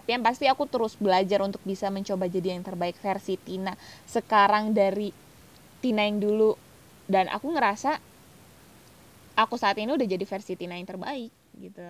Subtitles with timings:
[0.00, 3.76] tapi yang pasti aku terus belajar untuk bisa mencoba jadi yang terbaik versi Tina.
[4.08, 5.12] Sekarang dari
[5.84, 6.56] Tina yang dulu.
[7.04, 8.00] Dan aku ngerasa
[9.36, 11.84] aku saat ini udah jadi versi Tina yang terbaik gitu.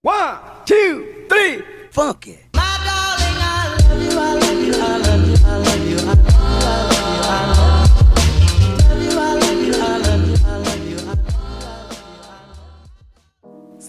[0.00, 1.60] One, two, three,
[1.92, 2.48] fuck it.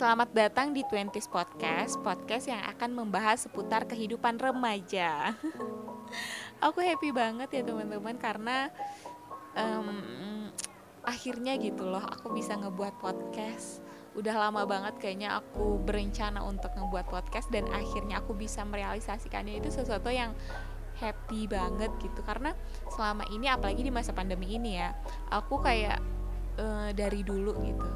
[0.05, 5.33] Selamat datang di Twenties Podcast, podcast yang akan membahas seputar kehidupan remaja.
[6.65, 8.69] aku happy banget ya teman-teman karena
[9.57, 10.53] um,
[11.01, 13.81] akhirnya gitu loh aku bisa ngebuat podcast.
[14.13, 19.73] Udah lama banget kayaknya aku berencana untuk ngebuat podcast dan akhirnya aku bisa merealisasikannya itu
[19.73, 20.37] sesuatu yang
[21.01, 22.53] happy banget gitu karena
[22.93, 24.93] selama ini apalagi di masa pandemi ini ya
[25.33, 25.97] aku kayak
[26.61, 27.89] uh, dari dulu gitu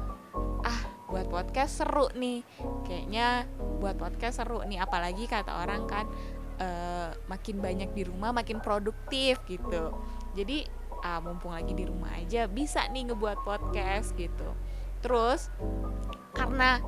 [0.66, 2.46] ah buat podcast seru nih.
[2.86, 3.50] Kayaknya
[3.82, 6.06] buat podcast seru nih apalagi kata orang kan
[6.62, 9.90] uh, makin banyak di rumah makin produktif gitu.
[10.38, 10.64] Jadi
[11.02, 14.54] uh, mumpung lagi di rumah aja bisa nih ngebuat podcast gitu.
[15.02, 15.50] Terus
[16.32, 16.78] karena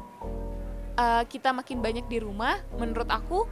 [0.94, 3.44] uh, kita makin banyak di rumah menurut aku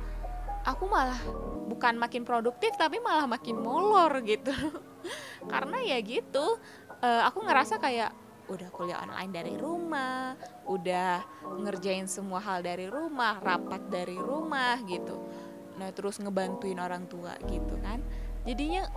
[0.62, 1.18] aku malah
[1.66, 4.52] bukan makin produktif tapi malah makin molor gitu.
[5.52, 6.60] Karena ya gitu
[7.00, 8.12] uh, aku ngerasa kayak
[8.50, 10.34] udah kuliah online dari rumah,
[10.66, 11.22] udah
[11.62, 15.16] ngerjain semua hal dari rumah, rapat dari rumah gitu.
[15.78, 18.02] Nah, terus ngebantuin orang tua gitu kan.
[18.44, 18.90] Jadinya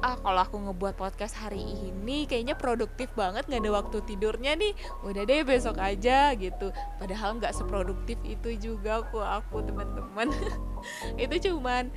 [0.00, 4.72] ah kalau aku ngebuat podcast hari ini kayaknya produktif banget nggak ada waktu tidurnya nih
[5.04, 10.32] udah deh besok aja gitu padahal nggak seproduktif itu juga aku aku teman-teman
[11.22, 11.92] itu cuman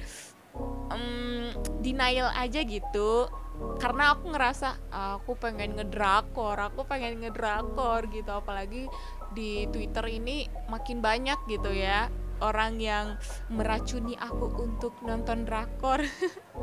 [0.91, 3.31] um, denial aja gitu
[3.78, 8.32] karena aku ngerasa aku pengen ngedrakor aku pengen ngedrakor gitu.
[8.34, 8.90] Apalagi
[9.34, 12.09] di Twitter ini makin banyak gitu ya
[12.44, 13.16] orang yang
[13.48, 16.04] meracuni aku untuk nonton drakor.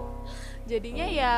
[0.71, 1.35] Jadinya ya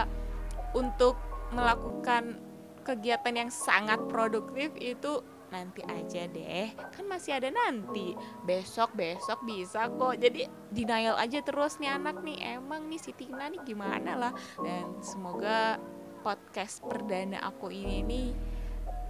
[0.73, 1.15] untuk
[1.53, 2.41] melakukan
[2.83, 6.73] kegiatan yang sangat produktif itu nanti aja deh.
[6.97, 8.17] Kan masih ada nanti.
[8.49, 10.17] Besok besok bisa kok.
[10.17, 12.57] Jadi denial aja terus nih anak nih.
[12.57, 14.33] Emang nih si Tina nih gimana lah?
[14.65, 15.77] Dan semoga
[16.25, 18.29] podcast perdana aku ini nih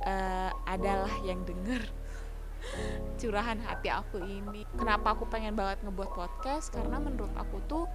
[0.09, 1.87] uh, adalah yang denger
[3.23, 4.67] curahan hati aku ini.
[4.75, 6.75] Kenapa aku pengen banget ngebuat podcast?
[6.75, 7.87] Karena menurut aku tuh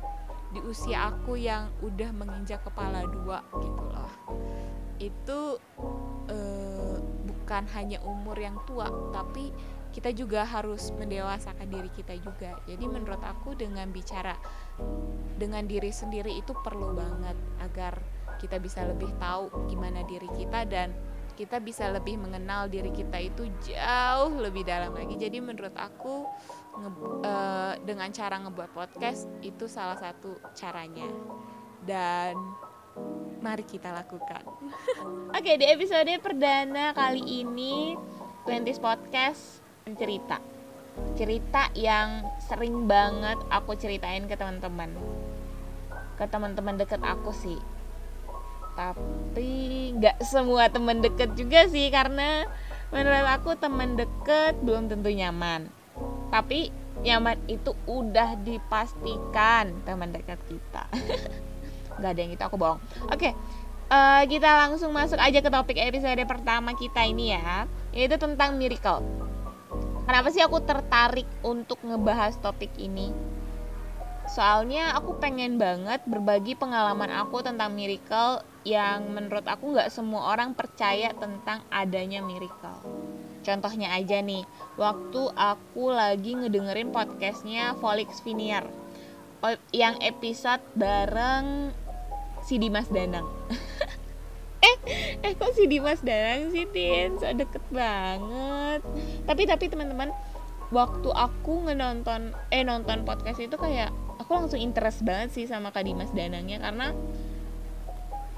[0.55, 4.11] di usia aku yang udah menginjak kepala dua gitu loh.
[4.97, 5.59] Itu
[7.47, 9.55] bukan hanya umur yang tua tapi
[9.95, 12.59] kita juga harus mendewasakan diri kita juga.
[12.67, 14.35] Jadi menurut aku dengan bicara
[15.39, 17.97] dengan diri sendiri itu perlu banget agar
[18.37, 20.91] kita bisa lebih tahu gimana diri kita dan
[21.39, 25.15] kita bisa lebih mengenal diri kita itu jauh lebih dalam lagi.
[25.15, 26.27] Jadi menurut aku
[26.77, 26.89] nge,
[27.23, 31.07] uh, dengan cara ngebuat podcast itu salah satu caranya.
[31.87, 32.35] Dan
[33.47, 34.43] mari kita lakukan.
[35.37, 37.95] Oke, di episode perdana kali ini
[38.43, 39.63] Twenties Podcast
[39.95, 40.43] cerita.
[41.15, 44.91] Cerita yang sering banget aku ceritain ke teman-teman.
[46.19, 47.55] Ke teman-teman deket aku sih.
[48.75, 52.45] Tapi nggak semua teman deket juga sih karena
[52.91, 55.71] menurut aku teman deket belum tentu nyaman.
[56.33, 56.69] Tapi
[57.05, 60.83] nyaman itu udah dipastikan teman dekat kita.
[61.97, 62.79] nggak ada yang itu aku bohong.
[63.09, 63.33] Oke okay,
[63.91, 68.55] uh, eh, kita langsung masuk aja ke topik episode pertama kita ini ya yaitu tentang
[68.55, 69.01] miracle.
[70.07, 73.11] Kenapa sih aku tertarik untuk ngebahas topik ini?
[74.27, 80.51] Soalnya aku pengen banget berbagi pengalaman aku tentang miracle yang menurut aku nggak semua orang
[80.51, 82.83] percaya tentang adanya miracle.
[83.47, 84.43] Contohnya aja nih,
[84.75, 88.67] waktu aku lagi ngedengerin podcastnya Volix Viniar.
[89.71, 91.71] Yang episode bareng
[92.47, 93.27] si Dimas Danang?
[94.57, 94.75] Eh
[95.21, 97.19] eh kok si Dimas Danang sih Tin?
[97.21, 98.81] So deket banget.
[99.27, 100.09] Tapi tapi teman-teman
[100.73, 105.85] waktu aku ngenonton eh nonton podcast itu kayak aku langsung interest banget sih sama Kak
[105.85, 106.91] Dimas Danangnya karena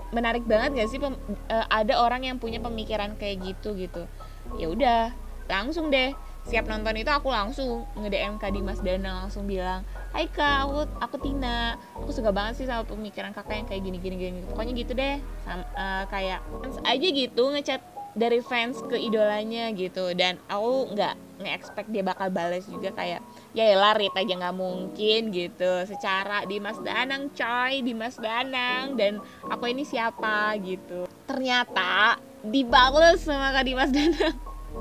[0.10, 1.14] menarik banget gak sih pem,
[1.54, 4.10] uh, ada orang yang punya pemikiran kayak gitu gitu.
[4.58, 5.02] Ya udah
[5.48, 6.14] langsung deh
[6.50, 10.90] siap nonton itu aku langsung nge DM Kak Dimas Danang langsung bilang Hai kak, aku,
[10.98, 11.78] aku Tina.
[11.94, 14.40] Aku suka banget sih sama pemikiran kakak yang kayak gini-gini gini.
[14.50, 17.82] Pokoknya gitu deh sama, uh, Kayak fans aja gitu ngechat
[18.18, 20.10] dari fans ke idolanya gitu.
[20.18, 21.14] Dan aku nggak
[21.46, 23.22] nge-expect dia bakal balas juga kayak
[23.54, 25.86] Ya elah Rit aja nggak mungkin gitu.
[25.86, 28.98] Secara Dimas Danang coy Dimas Danang.
[28.98, 30.58] Dan aku ini siapa?
[30.58, 31.06] gitu.
[31.30, 34.34] Ternyata dibales sama Kak Dimas Danang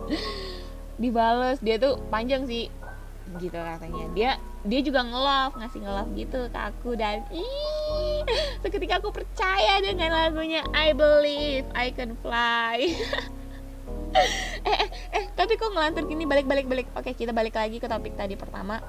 [0.99, 2.69] dibales dia tuh panjang sih.
[3.39, 4.05] Gitu katanya.
[4.13, 4.31] Dia
[4.67, 8.23] dia juga ngelove ngasih ngelove gitu ke aku dan ih.
[8.63, 12.83] Seketika aku percaya dengan lagunya I believe I can fly.
[14.65, 16.25] Eh eh eh tapi kok ngelantur gini?
[16.25, 16.89] Balik balik balik.
[16.97, 18.81] Oke kita balik lagi ke topik tadi pertama.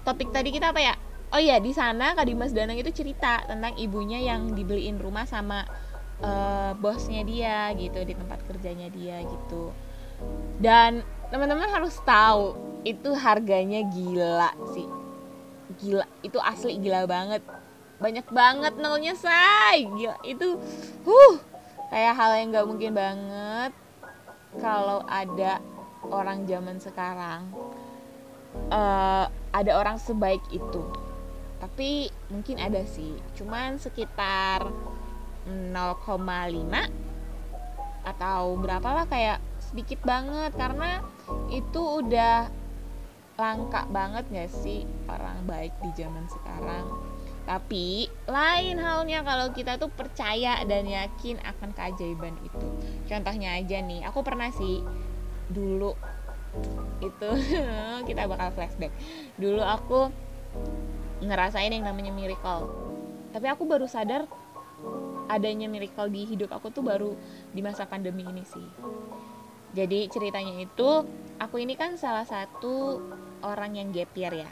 [0.00, 0.94] Topik tadi kita apa ya?
[1.30, 5.62] Oh iya di sana Kak Dimas Danang itu cerita tentang ibunya yang dibeliin rumah sama
[6.24, 9.70] uh, bosnya dia gitu di tempat kerjanya dia gitu.
[10.58, 14.88] Dan teman-teman harus tahu itu harganya gila sih.
[15.78, 17.42] Gila itu asli gila banget.
[18.02, 19.86] Banyak banget nolnya say.
[19.86, 20.58] Gila itu
[21.06, 21.34] huh
[21.90, 23.72] kayak hal yang nggak mungkin banget.
[24.58, 25.62] Kalau ada
[26.10, 27.46] orang zaman sekarang
[28.74, 30.82] uh, ada orang sebaik itu.
[31.62, 34.66] Tapi mungkin ada sih cuman sekitar
[35.46, 36.08] 0,5
[38.00, 39.38] atau berapa lah kayak
[39.70, 40.98] sedikit banget karena
[41.54, 42.50] itu udah
[43.38, 46.84] langka banget gak sih orang baik di zaman sekarang?
[47.46, 52.66] Tapi lain halnya kalau kita tuh percaya dan yakin akan keajaiban itu.
[53.06, 54.82] Contohnya aja nih aku pernah sih
[55.50, 55.94] dulu
[57.00, 57.30] itu
[58.10, 58.92] kita bakal flashback.
[59.38, 60.10] Dulu aku
[61.24, 62.68] ngerasain yang namanya miracle.
[63.30, 64.26] Tapi aku baru sadar
[65.30, 67.14] adanya miracle di hidup aku tuh baru
[67.54, 68.66] di masa pandemi ini sih
[69.70, 71.06] jadi ceritanya itu
[71.38, 72.98] aku ini kan salah satu
[73.46, 74.50] orang yang gap year ya.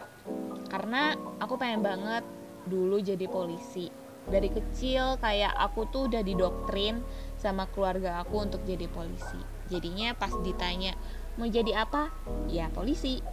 [0.70, 2.22] Karena aku pengen banget
[2.68, 3.90] dulu jadi polisi.
[4.28, 7.00] Dari kecil kayak aku tuh udah didoktrin
[7.40, 9.40] sama keluarga aku untuk jadi polisi.
[9.66, 10.94] Jadinya pas ditanya
[11.40, 12.12] mau jadi apa?
[12.46, 13.24] Ya polisi.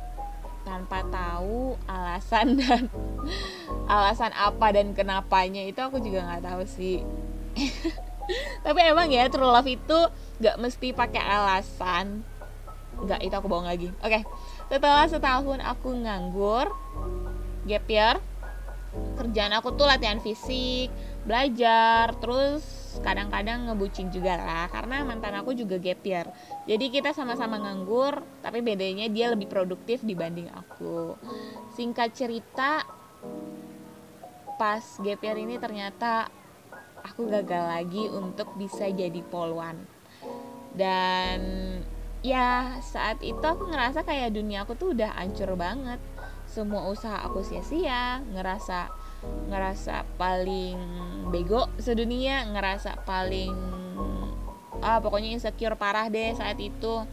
[0.66, 2.90] Tanpa tahu alasan dan
[3.92, 7.06] alasan apa dan kenapanya itu aku juga nggak tahu sih
[8.66, 10.00] tapi emang ya true love itu
[10.42, 12.22] nggak mesti pakai alasan.
[12.95, 13.92] Nggak itu aku bohong lagi.
[14.01, 14.24] Oke okay.
[14.72, 16.72] setelah setahun aku nganggur
[17.66, 18.18] gap year
[19.19, 20.88] kerjaan aku tuh latihan fisik
[21.25, 22.63] belajar terus
[23.01, 26.30] kadang-kadang ngebucin juga lah karena mantan aku juga gap year.
[26.69, 31.18] Jadi kita sama-sama nganggur tapi bedanya dia lebih produktif dibanding aku.
[31.75, 32.86] Singkat cerita
[34.56, 36.31] pas gap year ini ternyata
[37.06, 39.78] aku gagal lagi untuk bisa jadi poluan.
[40.74, 41.40] Dan
[42.25, 46.02] ya saat itu aku ngerasa kayak dunia aku tuh udah hancur banget.
[46.50, 48.90] Semua usaha aku sia-sia ngerasa
[49.50, 50.78] ngerasa paling
[51.34, 53.54] bego sedunia ngerasa paling
[54.86, 57.06] ah pokoknya insecure parah deh saat itu.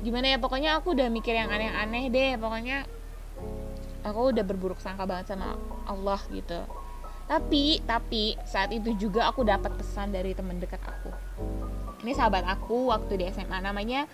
[0.00, 2.88] Gimana ya pokoknya aku udah mikir yang aneh-aneh deh pokoknya
[4.00, 6.64] aku udah berburuk sangka banget sama Allah gitu
[7.30, 11.14] tapi tapi saat itu juga aku dapat pesan dari teman dekat aku.
[12.02, 14.10] Ini sahabat aku waktu di SMA namanya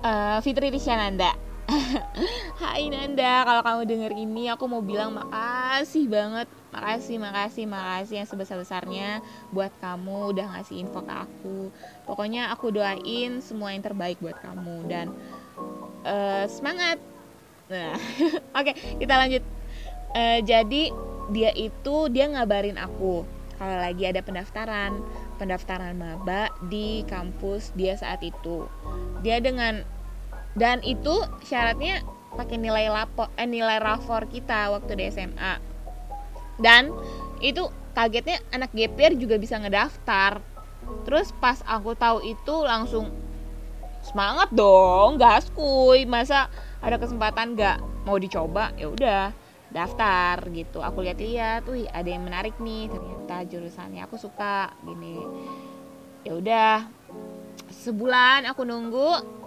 [0.00, 1.36] uh, Fitri Rishananda
[2.60, 6.48] Hai Nanda, kalau kamu denger ini aku mau bilang makasih banget.
[6.74, 9.08] Makasih, makasih, makasih yang sebesar-besarnya
[9.54, 11.58] buat kamu udah ngasih info ke aku.
[12.04, 15.06] Pokoknya aku doain semua yang terbaik buat kamu dan
[16.04, 16.98] uh, semangat.
[17.70, 17.96] Nah,
[18.58, 19.42] oke okay, kita lanjut.
[20.14, 20.92] Uh, Jadi
[21.32, 23.24] dia itu dia ngabarin aku
[23.54, 24.98] kalau lagi ada pendaftaran.
[25.38, 28.66] Pendaftaran maba di kampus dia saat itu.
[29.22, 29.82] Dia dengan
[30.54, 32.02] dan itu syaratnya
[32.34, 35.74] pakai nilai lapor eh, nilai rapor kita waktu di SMA
[36.58, 36.94] dan
[37.42, 40.42] itu kagetnya anak GPR juga bisa ngedaftar.
[41.06, 43.10] Terus pas aku tahu itu langsung
[44.04, 46.52] semangat dong gaskuy masa
[46.84, 48.70] ada kesempatan nggak mau dicoba?
[48.76, 49.22] Ya udah
[49.74, 50.78] daftar gitu.
[50.78, 55.18] Aku lihat-lihat tuh ada yang menarik nih ternyata jurusannya aku suka gini.
[56.22, 56.86] Ya udah
[57.74, 59.42] sebulan aku nunggu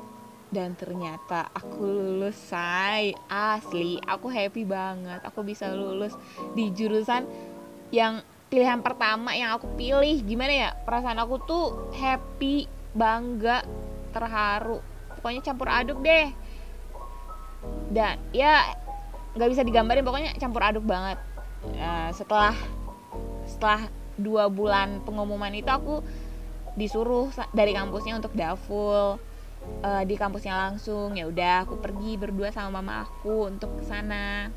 [0.51, 5.24] dan ternyata aku lulus say asli aku happy banget.
[5.24, 6.12] Aku bisa lulus
[6.53, 7.24] di jurusan
[7.96, 8.19] yang
[8.51, 10.19] pilihan pertama yang aku pilih.
[10.27, 11.65] Gimana ya perasaan aku tuh
[11.96, 13.63] happy bangga
[14.12, 14.84] terharu.
[15.17, 16.36] Pokoknya campur aduk deh.
[17.91, 18.87] Dan ya
[19.38, 21.22] nggak bisa digambarin pokoknya campur aduk banget.
[21.77, 22.58] Uh, setelah
[23.46, 23.86] setelah
[24.17, 26.01] dua bulan pengumuman itu aku
[26.77, 29.17] disuruh dari kampusnya untuk daful
[29.86, 31.13] uh, di kampusnya langsung.
[31.13, 34.50] Ya udah aku pergi berdua sama mama aku untuk ke sana.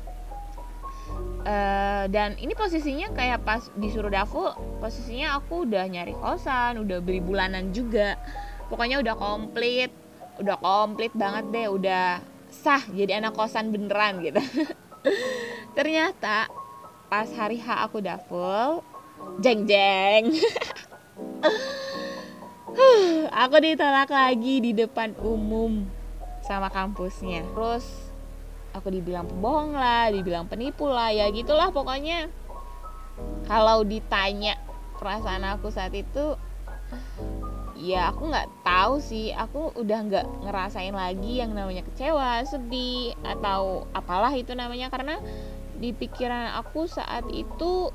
[1.41, 7.21] Uh, dan ini posisinya kayak pas disuruh daful posisinya aku udah nyari kosan udah beli
[7.21, 8.17] bulanan juga.
[8.69, 9.91] Pokoknya udah komplit
[10.39, 12.23] udah komplit banget deh udah
[12.61, 14.37] sah jadi anak kosan beneran gitu.
[15.77, 16.45] Ternyata
[17.09, 18.85] pas hari H aku udah full
[19.41, 20.29] jeng jeng.
[23.31, 25.83] Aku ditolak lagi di depan umum
[26.45, 27.43] sama kampusnya.
[27.51, 27.83] Terus
[28.71, 32.31] aku dibilang pembohong lah dibilang penipu lah ya gitulah pokoknya.
[33.43, 34.55] Kalau ditanya
[34.95, 36.39] perasaan aku saat itu
[37.81, 39.33] ya aku nggak tahu sih.
[39.33, 44.93] Aku udah nggak ngerasain lagi yang namanya kecewa sedih atau apalah itu namanya.
[44.93, 45.17] Karena
[45.81, 47.89] di pikiran aku saat itu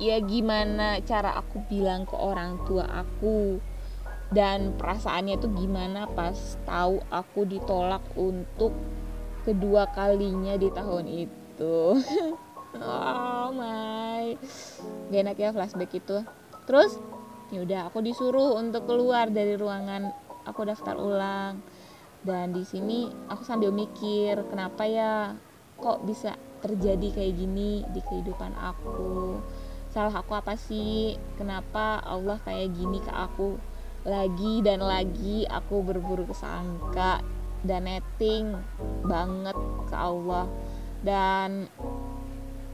[0.00, 3.60] ya gimana cara aku bilang ke orang tua aku?
[4.30, 8.72] Dan perasaannya tuh gimana pas tahu aku ditolak untuk
[9.44, 11.76] kedua kalinya di tahun itu?
[12.70, 14.38] Oh my.
[15.10, 16.22] Gak enak ya flashback itu.
[16.70, 17.02] Terus
[17.50, 20.10] ya udah aku disuruh untuk keluar dari ruangan.
[20.46, 21.60] Aku daftar ulang.
[22.20, 25.34] Dan di sini aku sambil mikir kenapa ya
[25.80, 29.40] kok bisa terjadi kayak gini di kehidupan aku?
[29.90, 31.18] Salah aku apa sih?
[31.34, 33.58] Kenapa Allah kayak gini ke aku?
[34.06, 37.20] Lagi dan lagi aku berburu kesangka
[37.66, 38.54] dan netting
[39.02, 39.56] banget
[39.88, 40.46] ke Allah.
[41.00, 41.66] Dan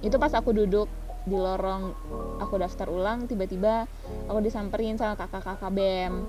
[0.02, 0.90] itu pas aku duduk
[1.26, 1.90] di lorong
[2.38, 3.90] aku daftar ulang tiba-tiba
[4.30, 6.22] aku disamperin sama kakak-kakak BEM.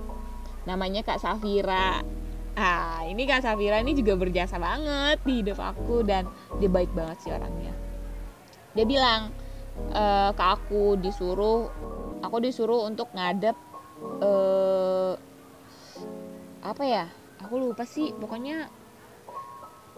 [0.65, 2.01] Namanya Kak Safira.
[2.57, 6.25] Ah ini Kak Safira ini juga berjasa banget di hidup aku dan
[6.57, 7.77] dia baik banget sih orangnya.
[8.73, 9.29] Dia bilang
[9.93, 11.69] e, ke aku disuruh
[12.25, 13.53] aku disuruh untuk ngadep
[14.25, 15.13] eh
[16.65, 17.05] apa ya?
[17.45, 18.65] Aku lupa sih pokoknya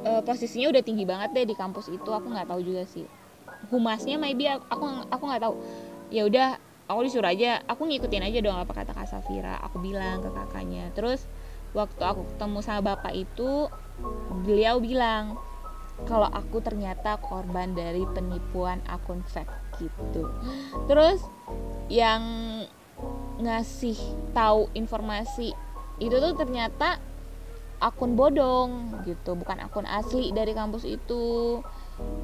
[0.03, 3.07] uh, posisinya udah tinggi banget deh di kampus itu aku nggak tahu juga sih
[3.67, 5.55] humasnya maybe aku aku nggak tahu.
[6.09, 6.57] Ya udah
[6.89, 9.59] aku disuruh aja aku ngikutin aja dong apa kata kak Safira.
[9.67, 10.89] Aku bilang ke kakaknya.
[10.95, 11.27] Terus
[11.75, 13.69] waktu aku ketemu sama bapak itu
[14.47, 15.37] beliau bilang
[16.07, 20.31] kalau aku ternyata korban dari penipuan akun fake gitu.
[20.87, 21.19] Terus
[21.91, 22.23] yang
[23.39, 23.95] ngasih
[24.35, 25.55] tahu informasi
[25.99, 26.99] itu tuh ternyata
[27.79, 29.35] akun bodong gitu.
[29.35, 31.59] Bukan akun asli dari kampus itu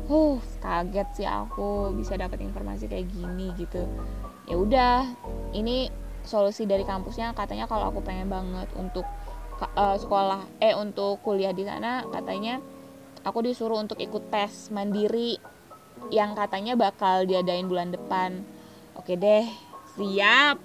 [0.06, 3.86] huh kaget sih aku bisa dapat informasi kayak gini gitu.
[4.46, 4.98] Ya udah
[5.58, 5.90] ini
[6.22, 7.34] solusi dari kampusnya.
[7.34, 9.06] Katanya kalau aku pengen banget untuk
[9.78, 12.60] uh, sekolah eh untuk kuliah di sana katanya
[13.26, 15.42] aku disuruh untuk ikut tes mandiri
[16.14, 18.46] yang katanya bakal diadain bulan depan.
[18.94, 19.48] Oke deh
[19.98, 20.62] siap.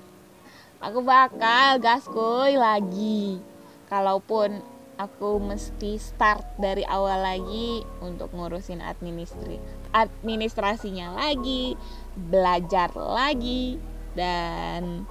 [0.81, 3.41] Aku bakal gaskuy lagi.
[3.89, 9.57] Kalaupun aku mesti start dari awal lagi untuk ngurusin administri
[9.97, 11.73] administrasinya lagi
[12.13, 13.81] belajar lagi
[14.13, 15.09] dan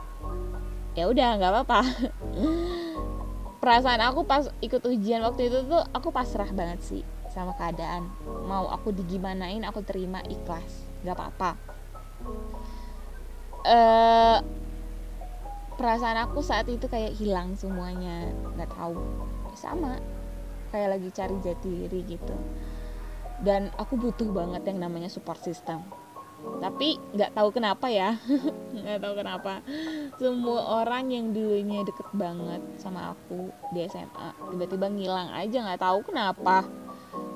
[0.93, 1.81] ya udah nggak apa-apa.
[3.63, 7.03] Perasaan aku pas ikut ujian waktu itu tuh aku pasrah banget sih
[7.33, 8.07] sama keadaan.
[8.47, 10.85] Mau aku digimanain aku terima ikhlas.
[11.03, 11.51] Nggak apa-apa.
[13.67, 14.37] Uh,
[15.75, 18.31] perasaan aku saat itu kayak hilang semuanya.
[18.55, 18.95] Nggak tahu
[19.59, 19.99] sama.
[20.71, 22.35] Kayak lagi cari jati diri gitu.
[23.43, 25.83] Dan aku butuh banget yang namanya support system.
[26.39, 28.15] Tapi nggak tahu kenapa ya.
[28.79, 29.53] Nggak tahu kenapa.
[30.15, 35.99] Semua orang yang dulunya deket banget sama aku di SMA tiba-tiba ngilang aja nggak tahu
[36.07, 36.63] kenapa.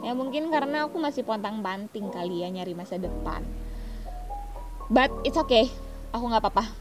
[0.03, 3.43] Ya mungkin karena aku masih pontang banting kali ya nyari masa depan.
[4.87, 5.67] But it's okay.
[6.15, 6.71] Aku nggak apa-apa.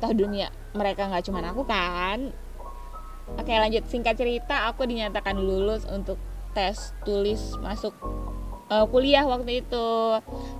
[0.00, 2.32] Tahu dunia mereka nggak cuma aku kan
[3.36, 3.84] Oke lanjut.
[3.90, 6.16] Singkat cerita aku dinyatakan lulus untuk
[6.56, 7.92] tes tulis masuk
[8.72, 9.88] uh, kuliah waktu itu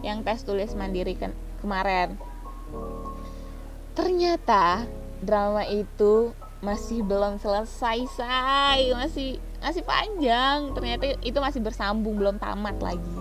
[0.04, 1.32] yang tes tulis mandiri ke
[1.64, 2.20] kemarin.
[3.96, 4.84] Ternyata
[5.24, 8.92] drama itu masih belum selesai say.
[8.92, 10.74] Masih masih panjang.
[10.74, 13.18] Ternyata itu masih bersambung belum tamat lagi.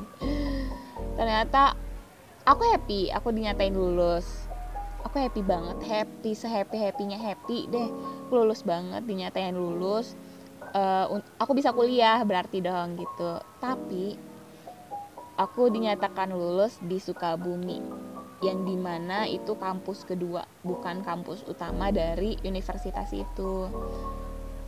[1.18, 1.74] Ternyata
[2.48, 4.47] aku happy aku dinyatain lulus
[5.06, 7.90] aku happy banget happy sehappy happynya happy deh.
[8.34, 10.18] Lulus banget dinyatain lulus.
[10.74, 13.42] Uh, aku bisa kuliah berarti dong gitu.
[13.62, 14.18] Tapi
[15.38, 17.80] aku dinyatakan lulus di Sukabumi
[18.46, 23.70] yang di mana itu kampus kedua bukan kampus utama dari universitas itu.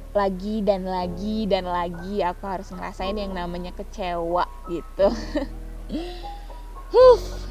[0.09, 5.09] Lagi dan lagi dan lagi aku harus ngerasain yang namanya kecewa gitu.
[6.89, 7.48] Huh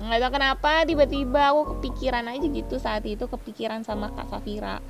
[0.00, 4.80] nggak tahu kenapa tiba-tiba aku kepikiran aja gitu saat itu kepikiran sama kak Safira.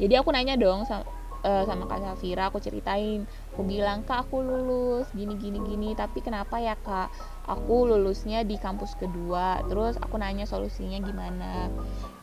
[0.00, 1.04] Jadi aku nanya dong sama
[1.44, 3.28] uh, sama kak Safira aku ceritain.
[3.52, 7.12] Aku bilang kak aku lulus gini gini gini tapi kenapa ya kak?
[7.44, 9.60] Aku lulusnya di kampus kedua.
[9.68, 11.68] Terus aku nanya solusinya gimana.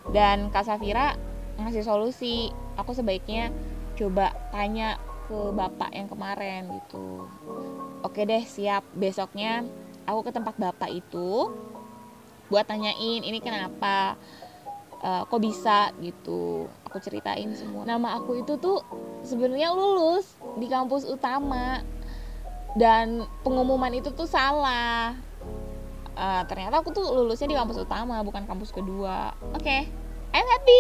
[0.10, 1.14] Dan kak Safira
[1.62, 2.50] ngasih solusi.
[2.82, 3.54] Aku sebaiknya
[3.94, 4.98] coba tanya
[5.30, 7.30] ke bapak yang kemarin gitu.
[8.02, 8.82] Oke deh siap.
[8.98, 9.62] Besoknya
[10.10, 11.54] aku ke tempat bapak itu
[12.52, 14.20] buat tanyain ini kenapa?
[15.02, 15.96] Uh, kok bisa?
[16.04, 16.68] Gitu.
[16.86, 17.88] Aku ceritain semua.
[17.88, 18.84] Nama aku itu tuh
[19.24, 21.82] sebenarnya lulus di kampus utama.
[22.76, 25.16] Dan pengumuman itu tuh salah.
[26.12, 29.32] Uh, ternyata aku tuh lulusnya di kampus utama bukan kampus kedua.
[29.56, 29.82] Oke okay,
[30.36, 30.80] I'm happy.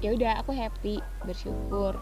[0.00, 2.00] Ya udah aku happy bersyukur.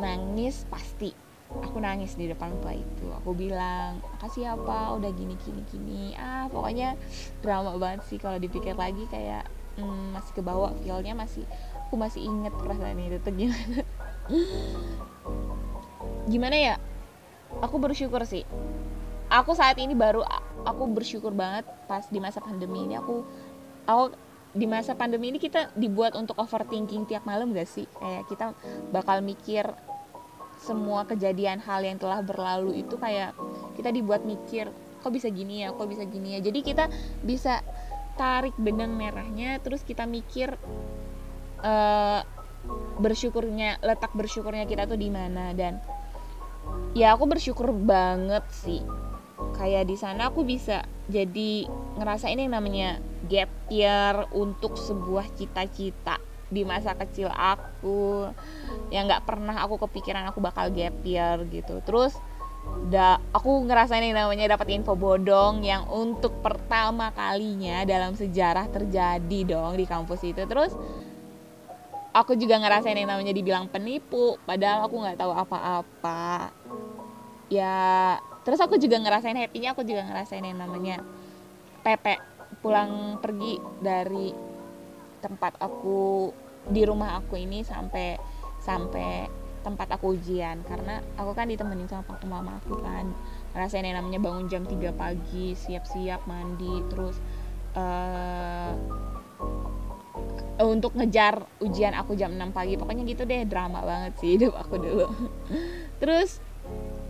[0.00, 1.12] Nangis pasti
[1.50, 3.06] aku nangis di depan tua itu.
[3.22, 6.02] Aku bilang makasih apa udah gini gini gini.
[6.14, 6.94] Ah pokoknya
[7.42, 11.42] drama banget sih kalau dipikir lagi kayak hmm, masih kebawa feelnya masih
[11.90, 13.78] aku masih inget perasaan itu tuh gimana.
[16.30, 16.74] Gimana ya?
[17.66, 18.46] Aku bersyukur sih.
[19.30, 20.22] Aku saat ini baru
[20.62, 23.26] aku bersyukur banget pas di masa pandemi ini aku
[23.86, 24.14] aku
[24.50, 27.86] di masa pandemi ini kita dibuat untuk overthinking tiap malam gak sih?
[27.98, 28.46] Kayak kita
[28.90, 29.70] bakal mikir
[30.60, 33.32] semua kejadian hal yang telah berlalu itu kayak
[33.74, 34.68] kita dibuat mikir
[35.00, 35.72] kok bisa gini ya?
[35.72, 36.40] Kok bisa gini ya?
[36.44, 36.92] Jadi kita
[37.24, 37.64] bisa
[38.20, 40.60] tarik benang merahnya terus kita mikir
[41.64, 42.20] uh,
[43.00, 45.56] bersyukurnya letak bersyukurnya kita tuh di mana.
[45.56, 45.80] Dan
[46.92, 48.84] ya aku bersyukur banget sih.
[49.56, 51.64] Kayak di sana aku bisa jadi
[51.96, 53.00] ngerasain yang namanya
[53.32, 58.26] gap year untuk sebuah cita-cita di masa kecil aku
[58.90, 61.78] yang nggak pernah aku kepikiran aku bakal gap year gitu.
[61.86, 62.12] Terus
[62.90, 69.38] da aku ngerasain yang namanya dapat info bodong yang untuk pertama kalinya dalam sejarah terjadi
[69.46, 70.42] dong di kampus itu.
[70.44, 70.74] Terus
[72.10, 76.50] aku juga ngerasain yang namanya dibilang penipu padahal aku nggak tahu apa-apa.
[77.46, 81.02] Ya terus aku juga ngerasain happynya aku juga ngerasain yang namanya
[81.80, 82.20] Pepe
[82.60, 84.49] pulang pergi dari
[85.20, 86.32] tempat aku
[86.68, 88.16] di rumah aku ini sampai
[88.60, 89.28] sampai
[89.60, 90.64] tempat aku ujian.
[90.64, 93.08] Karena aku kan ditemenin sama papa mama aku kan.
[93.52, 97.16] Ngerasain yang namanya bangun jam 3 pagi siap-siap mandi terus
[97.76, 98.72] uh,
[100.60, 102.76] untuk ngejar ujian aku jam 6 pagi.
[102.80, 105.08] Pokoknya gitu deh drama banget sih hidup aku dulu.
[106.00, 106.40] Terus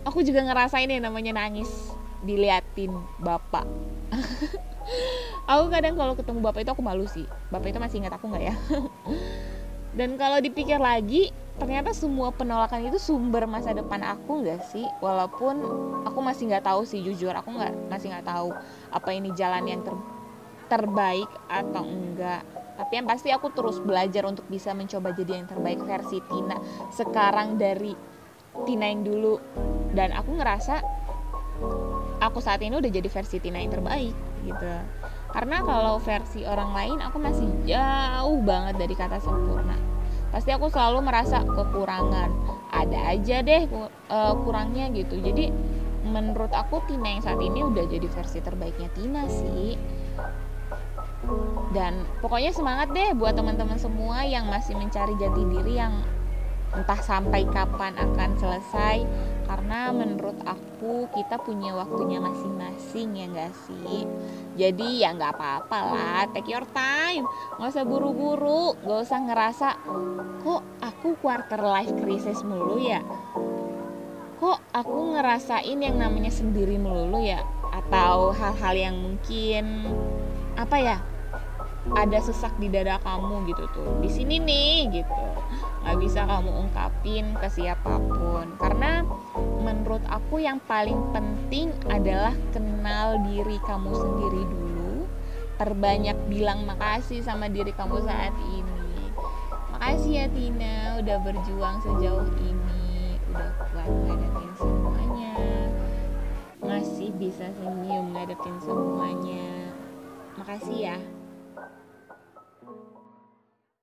[0.07, 1.69] aku juga ngerasain yang namanya nangis
[2.21, 3.65] diliatin bapak
[5.51, 7.25] aku kadang kalau ketemu bapak itu aku malu sih.
[7.51, 8.55] Bapak itu masih ingat aku nggak ya?
[9.97, 14.87] Dan kalau dipikir lagi ternyata semua penolakan itu sumber masa depan aku nggak sih?
[15.03, 15.59] Walaupun
[16.07, 18.55] aku masih nggak tahu sih jujur aku nggak masih nggak tahu
[18.89, 19.95] apa ini jalan yang ter
[20.71, 22.47] terbaik atau enggak.
[22.79, 26.55] Tapi yang pasti aku terus belajar untuk bisa mencoba jadi yang terbaik versi Tina.
[26.95, 27.91] Sekarang dari
[28.63, 29.35] Tina yang dulu.
[29.91, 30.79] Dan aku ngerasa
[32.23, 34.71] aku saat ini udah jadi versi Tina yang terbaik gitu.
[35.31, 39.79] Karena kalau versi orang lain aku masih jauh banget dari kata sempurna.
[40.31, 42.29] Pasti aku selalu merasa kekurangan.
[42.71, 43.67] Ada aja deh
[44.11, 45.19] uh, kurangnya gitu.
[45.19, 45.51] Jadi
[46.07, 49.75] menurut aku Tina yang saat ini udah jadi versi terbaiknya Tina sih.
[51.71, 55.93] Dan pokoknya semangat deh buat teman-teman semua yang masih mencari jati diri yang
[56.71, 59.03] entah sampai kapan akan selesai
[59.43, 64.07] karena menurut aku kita punya waktunya masing-masing ya gak sih?
[64.55, 67.27] Jadi ya nggak apa-apa lah take your time.
[67.59, 69.69] Nggak usah buru-buru nggak usah ngerasa
[70.41, 73.03] kok aku quarter life crisis mulu ya?
[74.39, 77.43] Kok aku ngerasain yang namanya sendiri melulu ya?
[77.71, 79.91] Atau hal-hal yang mungkin
[80.55, 80.97] apa ya
[81.89, 83.89] ada sesak di dada kamu gitu tuh.
[84.05, 85.25] Di sini nih gitu.
[85.81, 88.53] Nggak bisa kamu ungkapin ke siapa pun.
[88.61, 89.01] Karena
[89.57, 95.09] menurut aku yang paling penting adalah kenal diri kamu sendiri dulu.
[95.57, 99.09] Perbanyak bilang makasih sama diri kamu saat ini.
[99.73, 103.17] Makasih ya Tina udah berjuang sejauh ini.
[103.33, 105.33] Udah kuat ngadepin semuanya.
[106.61, 109.73] Masih bisa senyum ngadepin semuanya.
[110.37, 110.97] Makasih ya